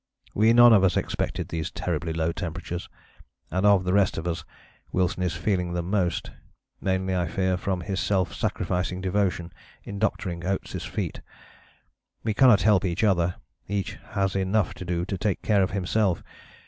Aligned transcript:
We 0.33 0.51
none 0.51 0.73
of 0.73 0.83
us 0.83 0.97
expected 0.97 1.49
these 1.49 1.69
terribly 1.69 2.11
low 2.11 2.31
temperatures, 2.31 2.89
and 3.51 3.67
of 3.67 3.83
the 3.83 3.93
rest 3.93 4.17
of 4.17 4.25
us, 4.25 4.43
Wilson 4.91 5.21
is 5.21 5.35
feeling 5.35 5.73
them 5.73 5.91
most; 5.91 6.31
mainly, 6.81 7.15
I 7.15 7.27
fear, 7.27 7.55
from 7.55 7.81
his 7.81 7.99
self 7.99 8.33
sacrificing 8.33 8.99
devotion 9.01 9.53
in 9.83 9.99
doctoring 9.99 10.43
Oates' 10.43 10.85
feet. 10.85 11.21
We 12.23 12.33
cannot 12.33 12.63
help 12.63 12.83
each 12.83 13.03
other, 13.03 13.35
each 13.67 13.99
has 14.13 14.35
enough 14.35 14.73
to 14.73 14.85
do 14.85 15.05
to 15.05 15.19
take 15.19 15.43
care 15.43 15.61
of 15.61 15.69
himself. 15.69 16.23